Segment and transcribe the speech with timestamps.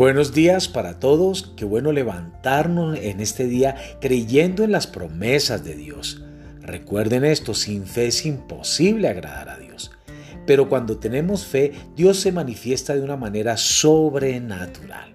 [0.00, 5.74] Buenos días para todos, qué bueno levantarnos en este día creyendo en las promesas de
[5.74, 6.24] Dios.
[6.62, 9.90] Recuerden esto, sin fe es imposible agradar a Dios.
[10.46, 15.12] Pero cuando tenemos fe, Dios se manifiesta de una manera sobrenatural.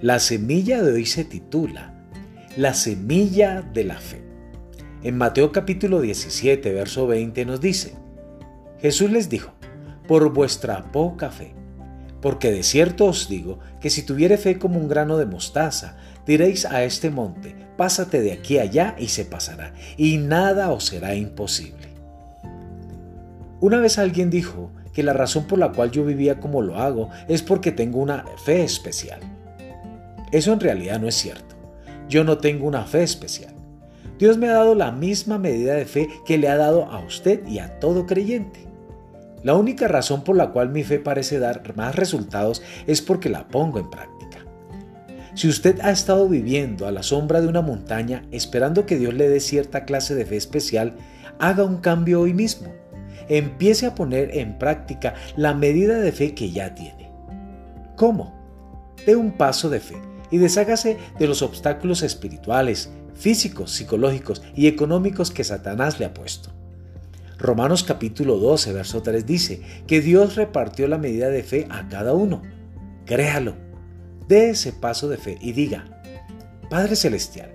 [0.00, 1.92] La semilla de hoy se titula
[2.56, 4.22] La semilla de la fe.
[5.02, 7.94] En Mateo capítulo 17, verso 20 nos dice,
[8.80, 9.52] Jesús les dijo,
[10.06, 11.56] por vuestra poca fe
[12.26, 16.64] porque de cierto os digo que si tuviere fe como un grano de mostaza, diréis
[16.64, 21.86] a este monte, pásate de aquí allá y se pasará, y nada os será imposible.
[23.60, 27.10] Una vez alguien dijo que la razón por la cual yo vivía como lo hago
[27.28, 29.20] es porque tengo una fe especial.
[30.32, 31.54] Eso en realidad no es cierto.
[32.08, 33.54] Yo no tengo una fe especial.
[34.18, 37.46] Dios me ha dado la misma medida de fe que le ha dado a usted
[37.46, 38.66] y a todo creyente.
[39.46, 43.46] La única razón por la cual mi fe parece dar más resultados es porque la
[43.46, 44.44] pongo en práctica.
[45.36, 49.28] Si usted ha estado viviendo a la sombra de una montaña esperando que Dios le
[49.28, 50.96] dé cierta clase de fe especial,
[51.38, 52.74] haga un cambio hoy mismo.
[53.28, 57.12] Empiece a poner en práctica la medida de fe que ya tiene.
[57.94, 58.34] ¿Cómo?
[59.06, 65.30] Dé un paso de fe y deshágase de los obstáculos espirituales, físicos, psicológicos y económicos
[65.30, 66.55] que Satanás le ha puesto.
[67.46, 72.12] Romanos capítulo 12, verso 3 dice que Dios repartió la medida de fe a cada
[72.12, 72.42] uno.
[73.04, 73.54] Créalo,
[74.26, 76.02] dé ese paso de fe y diga,
[76.68, 77.52] Padre Celestial,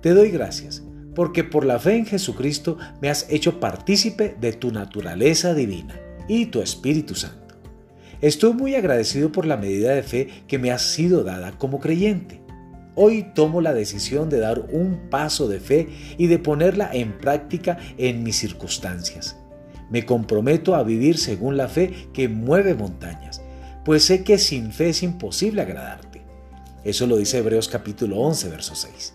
[0.00, 0.82] te doy gracias
[1.14, 6.46] porque por la fe en Jesucristo me has hecho partícipe de tu naturaleza divina y
[6.46, 7.56] tu Espíritu Santo.
[8.22, 12.40] Estoy muy agradecido por la medida de fe que me ha sido dada como creyente.
[13.00, 17.78] Hoy tomo la decisión de dar un paso de fe y de ponerla en práctica
[17.96, 19.36] en mis circunstancias.
[19.88, 23.40] Me comprometo a vivir según la fe que mueve montañas,
[23.84, 26.22] pues sé que sin fe es imposible agradarte.
[26.82, 29.14] Eso lo dice Hebreos capítulo 11, verso 6.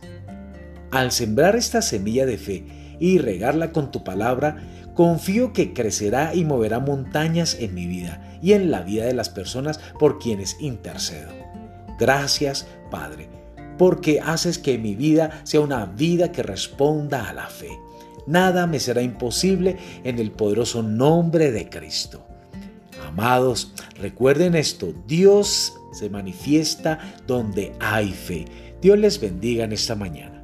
[0.92, 2.66] Al sembrar esta semilla de fe
[3.02, 8.54] y regarla con tu palabra, confío que crecerá y moverá montañas en mi vida y
[8.54, 11.34] en la vida de las personas por quienes intercedo.
[12.00, 13.43] Gracias, Padre
[13.78, 17.70] porque haces que mi vida sea una vida que responda a la fe.
[18.26, 22.26] Nada me será imposible en el poderoso nombre de Cristo.
[23.08, 28.46] Amados, recuerden esto, Dios se manifiesta donde hay fe.
[28.82, 30.43] Dios les bendiga en esta mañana.